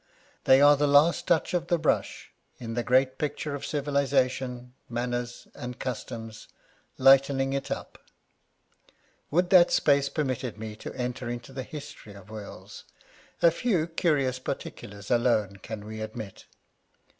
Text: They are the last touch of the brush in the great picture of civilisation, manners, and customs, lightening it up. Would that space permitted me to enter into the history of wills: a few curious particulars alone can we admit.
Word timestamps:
They 0.45 0.61
are 0.61 0.75
the 0.75 0.87
last 0.87 1.27
touch 1.27 1.53
of 1.53 1.67
the 1.67 1.77
brush 1.77 2.31
in 2.57 2.73
the 2.73 2.81
great 2.81 3.19
picture 3.19 3.53
of 3.53 3.63
civilisation, 3.63 4.73
manners, 4.89 5.47
and 5.53 5.77
customs, 5.77 6.47
lightening 6.97 7.53
it 7.53 7.69
up. 7.69 7.99
Would 9.29 9.51
that 9.51 9.69
space 9.69 10.09
permitted 10.09 10.57
me 10.57 10.75
to 10.77 10.91
enter 10.95 11.29
into 11.29 11.53
the 11.53 11.61
history 11.61 12.13
of 12.15 12.31
wills: 12.31 12.85
a 13.43 13.51
few 13.51 13.85
curious 13.85 14.39
particulars 14.39 15.11
alone 15.11 15.57
can 15.57 15.85
we 15.85 16.01
admit. 16.01 16.45